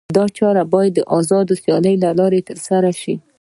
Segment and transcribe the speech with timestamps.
[0.17, 3.15] دا چارې باید د آزادې سیالۍ له لارې ترسره شي.